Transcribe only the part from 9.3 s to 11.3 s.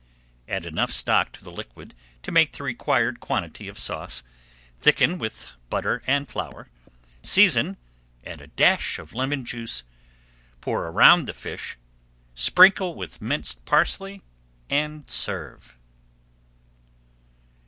juice, pour around